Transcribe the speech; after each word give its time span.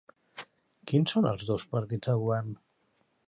Quins 0.91 1.13
són 1.15 1.27
els 1.33 1.45
dos 1.51 1.67
partits 1.75 2.13
de 2.13 2.17
govern? 2.25 2.51